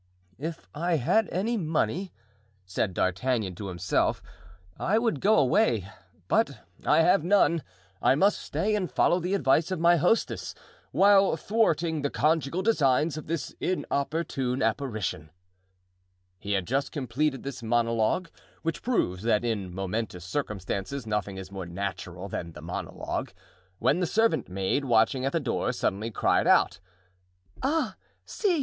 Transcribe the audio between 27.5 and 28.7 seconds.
"Ah! see!